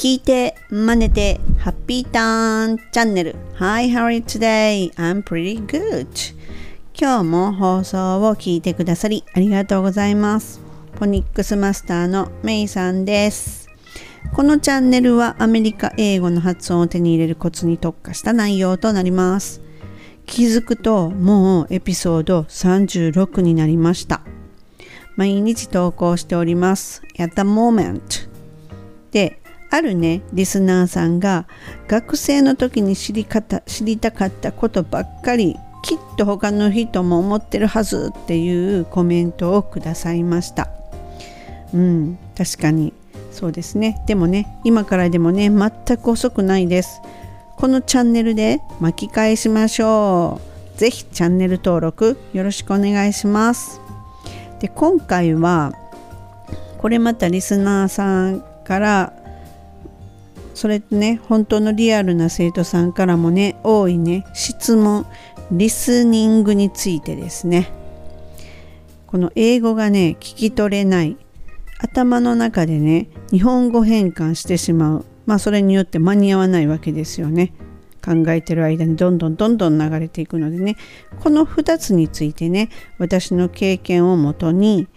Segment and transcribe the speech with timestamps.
[0.00, 3.36] 聞いて、真似て、ハッピーターンチャンネル。
[3.56, 4.90] Hi, how are you today?
[4.94, 6.06] I'm pretty good.
[6.98, 10.62] 今日も放送を聞いてくださりありがとうございます。
[10.94, 13.68] フォニックスマスターのメイさんです。
[14.32, 19.60] このチャンネルはアメリカ英語の発音を手に入れるコツに特化した内容となります。
[20.24, 24.22] 気づくともうエピソード36になりました。
[25.16, 27.02] 毎日投稿しております。
[27.18, 28.30] at the moment
[29.10, 29.39] で
[29.70, 31.46] あるねリスナーさんが
[31.88, 40.68] 学生の時に知り方知りたかったことばっかりきっと他の人も思ってるはずっていうコメントをくださいました。
[41.72, 42.92] うん確かに。
[43.32, 44.02] そうですね。
[44.06, 47.00] でもね今からでもね全く遅くないです。
[47.56, 50.40] このチャンネルで巻き返しましょ
[50.76, 50.78] う。
[50.78, 53.80] ぜひチャンネル登録よろしくお願いします。
[54.60, 55.72] で今回は
[56.78, 59.12] これまたリスナーさんから
[60.54, 65.06] それとね本当のリアルな生徒さんからもね多いね質問
[65.50, 67.72] リスニングについてですね。
[69.06, 71.16] この英語がね聞き取れない
[71.80, 75.04] 頭の中でね日本語変換してしまう。
[75.26, 77.52] まあそれによって間に合わないわけですよね。
[78.04, 80.76] 考えてる間にどんどんどんどん流れていくのでね。
[81.20, 84.88] この2つについてね私の経験をもとに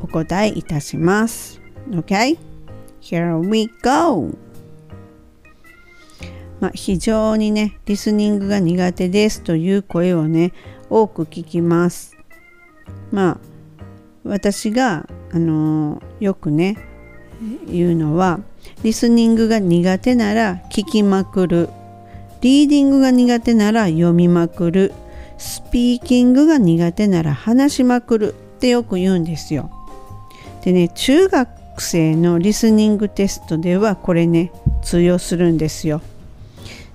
[0.00, 1.60] お答えいたします。
[1.90, 2.47] OK?
[3.08, 4.36] Here we go!
[6.60, 10.52] まあ、非常にねリスニングが苦手ですという声をね
[10.90, 12.18] 多く聞きます。
[13.10, 13.38] まあ
[14.24, 16.76] 私が、あのー、よくね
[17.66, 18.40] 言うのは
[18.82, 21.70] リスニングが苦手なら聞きまくる
[22.42, 24.92] リーディングが苦手なら読みまくる
[25.38, 29.70] スピーキングが苦手なら話しまくるってよく言うんですよ。
[30.62, 36.00] でね中学生のリスニングテストではこれね通用するんですよ。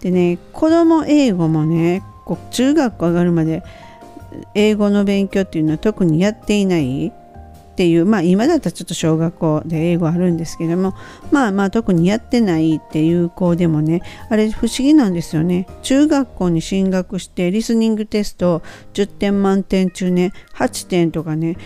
[0.00, 3.62] でね子供英語もねこう中学校上がるまで
[4.54, 7.12] 英語の勉強っていうのは特にやっていないっ
[7.78, 10.94] ていうまあ今だったらちょっと小学校で英語あるんですけども
[11.30, 18.62] まあまあ特にやってないっていう子でもねあれ不思議なんですよね中学校に進学してリスニングテスト
[18.94, 21.56] 10点満点中ね8点とかね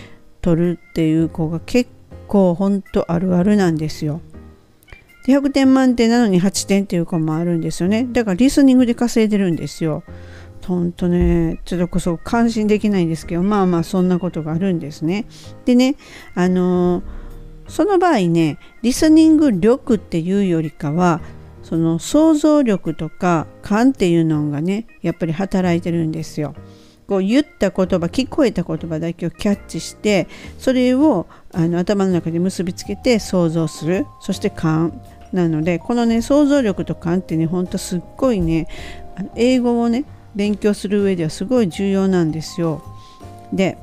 [0.43, 1.89] 取るっていう子が結
[2.27, 4.21] 構ほんとあるあるなんですよ。
[5.27, 8.05] 100点満点なのに8点っていう子もあるんですよね。
[8.11, 10.03] だからリスニングで稼いでるんですよ。
[10.67, 15.25] ほんとね、ちょっとこそ感心できないんですけど、まあまあそんなことがあるんですね。
[15.65, 15.95] でね、
[16.35, 17.03] あのー、
[17.67, 21.21] その場合ね、リスニング力っていうよりかは、
[21.63, 26.55] その想像力とか感っていうのがね、やっぱり働いてるんですよ。
[27.07, 30.27] こう言った言葉聞こえた言葉だけをキャッチして
[30.57, 38.67] それをあの頭の中で結びつけて想像するそして感なのでこのね想像力と感ってねほんとすっごいね
[39.35, 40.05] 英語をね
[40.35, 42.83] 勉強する上ではすごい重要なんですよ。
[43.51, 43.77] で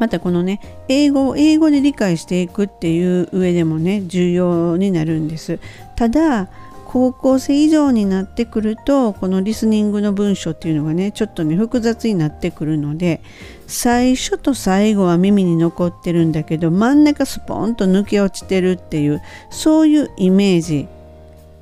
[0.00, 5.58] またこのね英語を英語で理解していくっていう上でもね重要になるんです。
[5.96, 6.48] ただ
[6.92, 13.22] 高校生以上になってくるとこのリスニングの文章っていうのがねちょっとね複雑になってくるので
[13.66, 20.86] 最初と最後は耳に残ってるんだけど真ん中スポンと抜け落ちてるっていうそういうイメージ。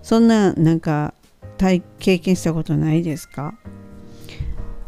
[0.03, 1.15] そんななんか
[1.59, 3.55] 体経験したことないですか？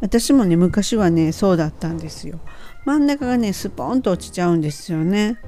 [0.00, 2.41] 私もね昔はねそうだったんですよ。
[2.84, 5.38] 真ん中がねスポンと落ちちゃうんですよね、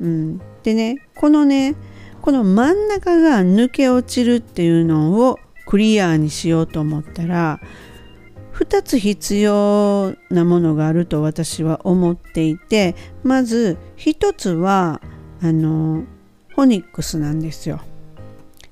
[0.00, 1.74] うん、でねこのね
[2.26, 7.60] この真ん中が抜け落ちるっていうのをクリアにしようと思ったら
[8.54, 15.00] 2つ必要なものがあると私は思っていてまず1つは
[15.40, 16.02] あの
[16.48, 17.80] フォニックスなんですよ。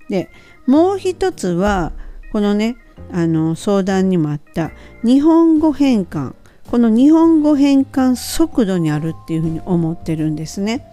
[0.08, 0.30] で
[0.66, 1.92] もう1つは
[2.32, 2.76] このね
[3.12, 4.72] あの相談にもあった
[5.04, 6.34] 日本語変換
[6.72, 10.90] この日本語変換速度にあるっていうふうに思ってるんですね。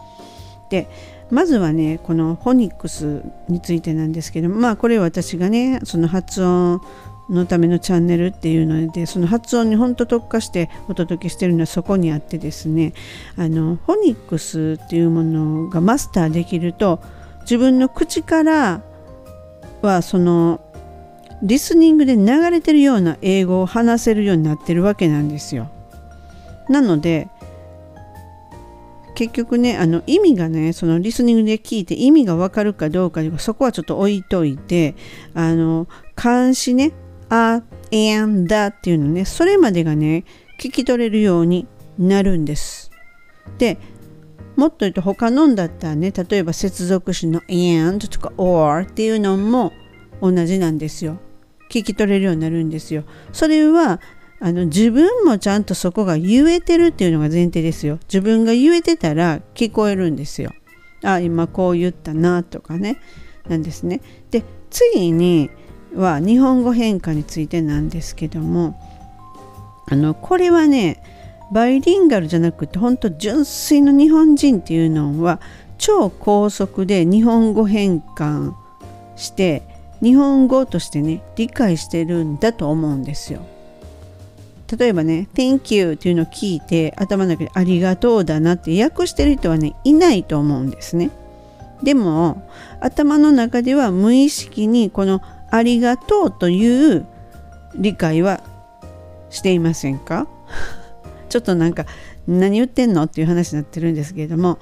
[0.70, 0.88] で
[1.32, 6.82] まずはねこのフォニックスについてなんですけどまあこれ私がねその発音
[7.30, 12.94] のためのチャンネルっていうのでその発音に本当特化してお届けしてるのはそこにあってですね
[13.38, 17.02] あのフォニックスっていうものがマスターできると
[17.42, 18.82] 自分の口から
[19.82, 20.60] はその
[21.42, 25.70] リスニングで流れてるような英語を話せるようになってるわけなんですよ。
[26.70, 27.30] なので
[29.22, 34.96] 結局ねあの意味がねそのリスニングで聞いて意味がわかるかどうかそこはちょっと置いといて
[35.36, 36.92] あの漢詞ね
[37.30, 37.62] 「あ」
[37.94, 40.24] 「and」だっていうのねそれまでがね
[40.60, 41.68] 聞き取れるように
[42.00, 42.90] なるんです。
[43.60, 43.78] で
[44.56, 49.72] もっと言うと他のんだったらね例えば接続詞の and とか or っていうのも
[50.20, 51.20] 同じなんですよ
[51.70, 53.04] 聞き取れるようになるんですよ
[53.34, 54.02] それは
[54.42, 58.00] あの自分もちゃんとそこが言えてるっていうのが前提ですよ。
[58.04, 60.52] 自分が言えてたら聞こえるんですよ。
[61.04, 62.98] あ今こう言ったなとかね。
[63.48, 64.02] なんですね。
[64.32, 65.50] で次に
[65.94, 68.80] は日本語変化についてなんですけども。
[69.88, 71.04] あのこれはね
[71.52, 75.42] バイリンガルじゃなくて本当純粋の日本人っていうのは
[75.78, 78.54] 超高速で日本語変換
[79.18, 79.64] して
[80.02, 83.46] 日本語としてね理解してるんだと思うんですよ。
[84.78, 91.10] 例えばね「Thank you」っていうのを聞いて頭の中で「ありがとう」だなって訳してる人はねいないと思うんですね。
[91.84, 92.48] でも
[92.80, 97.06] 頭の中では無意識にこの「ありがとう」という
[97.76, 98.42] 理解は
[99.30, 100.28] していませんか？
[101.30, 101.86] ちょっとなんか
[102.28, 104.60] 何言ってんのっていう話になってるんですけれども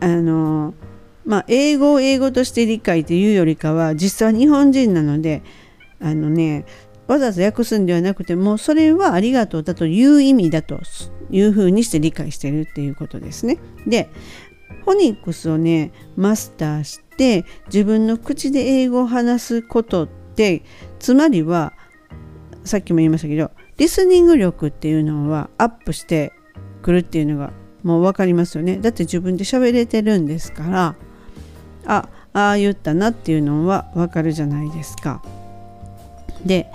[0.00, 0.74] あの
[1.24, 5.42] まあ英語を英語として理解というよりかは実際は日本人なので
[6.00, 6.64] あのね
[7.08, 10.80] わざわざ訳すんではなくてもそれはありがとうだという意味だと
[11.30, 13.58] いうふうにして理解してるっていうことですね。
[13.86, 14.08] で
[14.84, 20.62] フォニックスをねマスターして自分の口で英語を話すことって
[20.98, 21.72] つまりは
[22.64, 26.32] さっきも言いましたけどリスニング力っていうのはアップして
[26.82, 27.52] くるっていうのが
[27.82, 30.96] もう分かりますよねだって自分で喋れてるんですから
[31.86, 35.22] あああ言ったなっていうのは分かるじゃないですか
[36.44, 36.70] で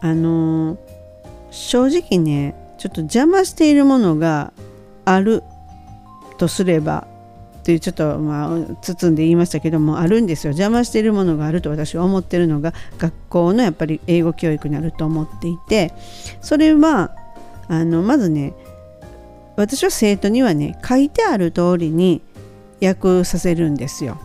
[0.00, 0.78] あのー、
[1.50, 4.52] 正直ねちょっと邪魔しているものが
[5.04, 5.42] ある
[6.38, 7.06] とすれば
[7.64, 10.52] というちょっとまあ包んで言いましたけどもあるんですよ。
[10.52, 15.92] 邪魔しているものがあると私は思ってるのが学校のやっぱり英語教育になると思っていて
[16.40, 17.14] それは
[17.68, 18.54] あのまずね
[19.56, 22.22] 私は生徒にはね書いてある通りに
[22.80, 24.18] 訳させるんですよ。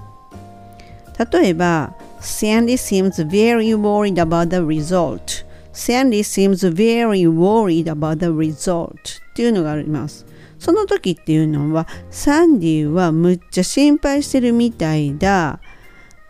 [1.32, 5.44] 例えば Sandy seems very worried about the result.
[5.74, 9.22] Sandy seems very worried about the result.
[9.32, 10.26] っていうのがあります。
[10.58, 15.60] その時っていうのはサンディはむっちゃ心配してるみたいだ。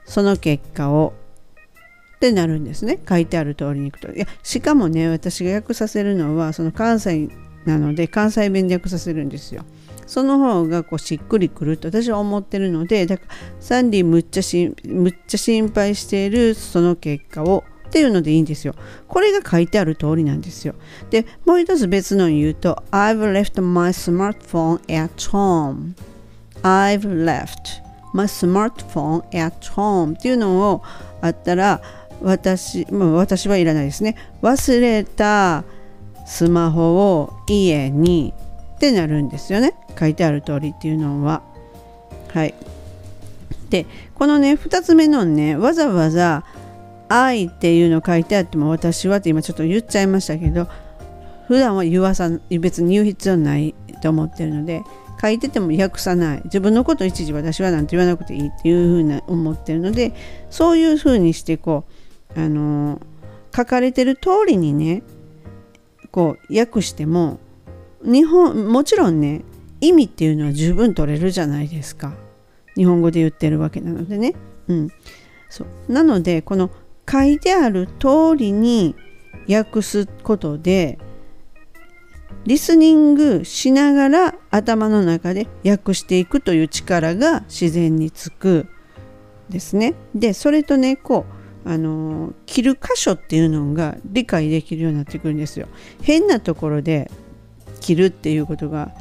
[0.05, 1.13] その結果を。
[2.15, 2.99] ってなるんですね。
[3.07, 4.11] 書いてある通りにいくと。
[4.11, 7.29] いやしかもね私が訳させるのはその関西
[7.65, 9.63] なので関西弁で訳させるんですよ。
[10.05, 18.73] その方がこうしっくりくると私は思ってるのでだからサンディむっちゃしむっちゃ心配しているその結果をっていうのでいいんですよ。
[19.07, 20.73] これが書いてある通りなんですよ。
[21.11, 25.94] で、もう一つ別の言うと I've left my smartphone at home.
[26.63, 30.81] I've left my smartphone at home っていうのを
[31.21, 31.83] あったら
[32.19, 34.15] 私、まあ、私はいらないですね。
[34.41, 35.63] 忘れた
[36.25, 38.33] スマホを家に
[38.75, 39.75] ってなるんですよね。
[39.99, 41.41] 書いてある通りっていうのは。
[42.33, 42.53] はい。
[43.69, 43.85] で、
[44.15, 46.43] このね、2つ目のね、わざわざ
[47.13, 50.67] 愛っていうの書いてあっても私はって今ちょっと言っちゃいましたけど
[51.47, 54.83] 普段は言わさ別に言う必要ないと思ってるので
[55.21, 60.13] 書いてても訳さない自分のこと一時私はなんて言わなくていいっていうふうな思ってるので
[60.49, 61.85] そういうふうにしてこ
[62.35, 62.99] うあの
[63.55, 65.03] 書かれてる通りにね
[66.11, 67.39] こう訳しても
[68.03, 69.41] 日本もちろんね
[69.81, 72.13] 意味っていうのは十分取れるじゃないですか。
[72.75, 74.33] 日本語で言ってるわけなのでね。
[74.67, 74.89] うん。
[75.50, 75.93] そう。
[75.93, 76.69] なのでこの
[77.10, 78.95] 書いてある通りに
[79.50, 80.98] 訳すことで
[82.45, 88.67] リスニングしながら頭の中で訳していくという力が自然につく。
[89.50, 89.93] ですね。
[90.15, 91.25] でそれとねこ
[91.65, 95.67] うあの切る箇所っていうのが理解できるようになってくるんですよ。
[96.01, 97.12] 変なところで
[97.83, 98.91] 切るっていうことが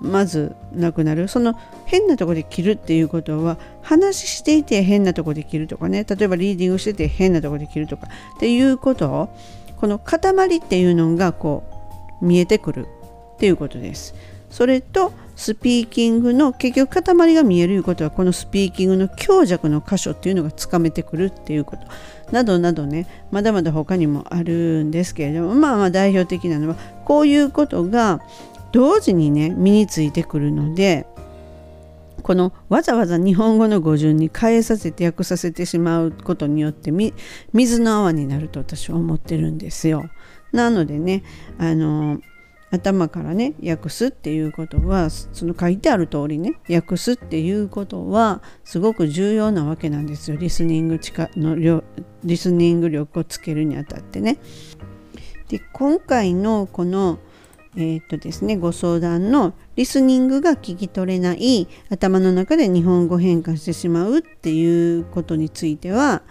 [0.00, 1.28] まずなくなる。
[1.28, 1.54] その
[1.84, 6.04] 変なとこで切るっていうことは話していて変なとこで切るとかね。
[6.08, 9.36] 例えばリーディングしてて変なとこで切るとかっていうことを
[9.76, 10.18] この塊
[10.56, 11.62] っていうのがこ
[12.22, 12.86] う見えてくる
[13.34, 14.14] っていうことです。
[14.50, 21.86] それとスピーキングの結局塊が見えるいうことはこのスピーキングの強弱の箇所っていうのがつかめてくるっていうこと
[22.30, 26.74] などなどねまだまだ他にもあるんですけれどもまあまあ代表的なのは
[27.06, 28.20] こういうことが
[28.72, 31.06] 同時にね身についてくるので
[32.22, 36.92] このわざわざ日本語の語順に変えさせて訳させてしまうことによって
[37.54, 40.10] 水の泡になると私は思ってるんですよ。
[40.52, 41.22] なのでね
[41.58, 42.20] あの
[42.70, 51.00] 頭からね訳すっていうことはその書いてある通りね訳すっていうことはすごく重要なわけなんですよリスニング
[51.36, 51.82] の
[52.24, 54.38] リスニング力をつけるにあたってね。
[55.48, 57.18] で今回のこの
[57.76, 66.22] えー、っとですね、ご相談のリスニングが聞き取れない頭の中で日本語変換してしまうっていうことについては、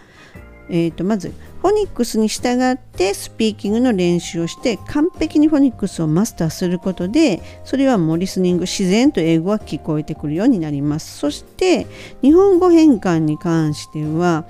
[0.69, 11.17] えー、とまずフォニックスに従ってスピーキングの練習をして完璧にフォニックスをマスターすることでそれはもうリスニング自然と英語は聞こえてくるようになります。
[11.17, 11.88] そして
[12.21, 14.45] 日本語変換に関しては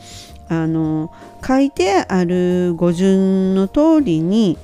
[0.49, 1.11] あの
[1.45, 4.57] 書いてある語順の通りに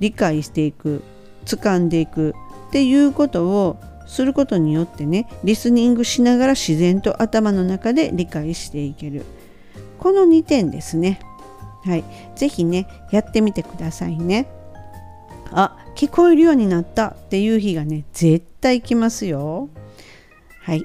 [0.00, 1.02] 理解していく
[1.46, 2.34] 掴んでいく
[2.68, 3.76] っていうことを
[4.06, 9.24] することによってねリスニングしながら自然と頭の中で理解していける。
[10.04, 11.18] この2点ですね。
[11.82, 12.04] はい。
[12.36, 14.46] 是非ねやってみてくださいね。
[15.50, 19.70] あ聞こえるようになったっていう日がね絶対来ますよ。
[20.60, 20.84] はい。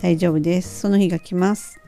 [0.00, 0.82] 大丈夫です。
[0.82, 1.80] その日が来ます。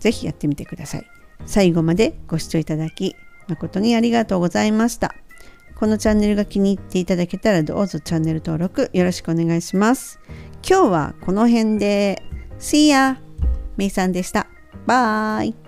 [0.00, 1.06] 是非やってみてください。
[1.46, 3.14] 最後までご視聴いただき
[3.46, 5.14] 誠にありがとうございました。
[5.76, 10.18] このチャンネルが気に入っていただけたらどうぞチャンネル登録よろしくお願いします。
[10.68, 12.20] 今日はこの辺で。
[12.58, 13.16] See ya!
[13.76, 14.48] めいさんでした。
[14.86, 15.63] バイ。